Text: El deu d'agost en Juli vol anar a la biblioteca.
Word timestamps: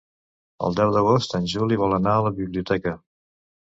El 0.67 0.77
deu 0.79 0.95
d'agost 0.95 1.37
en 1.41 1.47
Juli 1.53 1.79
vol 1.85 1.97
anar 2.01 2.19
a 2.19 2.27
la 2.31 2.37
biblioteca. 2.43 3.01